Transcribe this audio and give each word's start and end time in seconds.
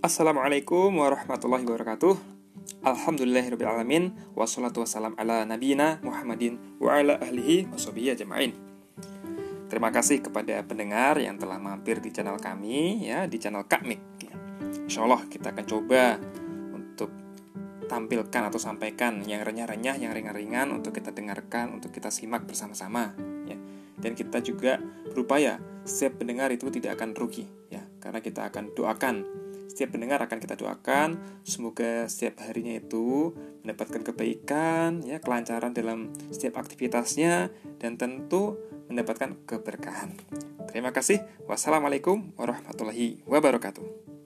Assalamualaikum 0.00 0.96
warahmatullahi 0.96 1.60
wabarakatuh. 1.60 2.16
Alhamdulillahirrahmanirrahim 2.88 4.32
Wassalatu 4.32 4.80
wassalam 4.80 5.12
ala 5.20 5.44
nabiyina 5.44 6.00
Muhammadin 6.00 6.56
Wa 6.80 7.04
ala 7.04 7.20
ahlihi 7.20 7.68
wa 7.68 7.76
ajma'in. 7.76 8.56
Terima 9.68 9.92
kasih 9.92 10.24
kepada 10.24 10.64
pendengar 10.64 11.20
yang 11.20 11.36
telah 11.36 11.60
mampir 11.60 12.00
di 12.00 12.08
channel 12.16 12.40
kami 12.40 13.12
ya 13.12 13.28
Di 13.28 13.36
channel 13.36 13.68
Kak 13.68 13.84
Mik. 13.84 14.00
Insya 14.88 15.04
Allah 15.04 15.20
kita 15.28 15.52
akan 15.52 15.68
coba 15.68 16.16
untuk 16.72 17.12
tampilkan 17.84 18.48
atau 18.48 18.56
sampaikan 18.56 19.20
yang 19.28 19.44
renyah-renyah, 19.44 20.00
yang 20.00 20.16
ringan-ringan 20.16 20.72
untuk 20.72 20.96
kita 20.96 21.12
dengarkan, 21.12 21.76
untuk 21.76 21.92
kita 21.92 22.08
simak 22.08 22.48
bersama-sama 22.48 23.12
ya. 23.44 23.60
Dan 24.00 24.16
kita 24.16 24.40
juga 24.40 24.80
berupaya 25.12 25.60
setiap 25.84 26.24
pendengar 26.24 26.48
itu 26.56 26.72
tidak 26.72 26.96
akan 26.96 27.12
rugi 27.12 27.44
ya, 27.68 27.84
karena 28.00 28.24
kita 28.24 28.48
akan 28.48 28.72
doakan 28.72 29.28
setiap 29.70 29.94
pendengar 29.94 30.18
akan 30.18 30.42
kita 30.42 30.58
doakan 30.58 31.38
semoga 31.46 32.10
setiap 32.10 32.42
harinya 32.42 32.74
itu 32.74 33.30
mendapatkan 33.62 34.02
kebaikan, 34.02 35.06
ya 35.06 35.22
kelancaran 35.22 35.70
dalam 35.70 36.10
setiap 36.34 36.58
aktivitasnya 36.58 37.54
dan 37.78 37.94
tentu 37.94 38.58
mendapatkan 38.90 39.38
keberkahan. 39.46 40.18
Terima 40.74 40.90
kasih. 40.90 41.22
Wassalamualaikum 41.46 42.34
warahmatullahi 42.34 43.22
wabarakatuh. 43.30 44.19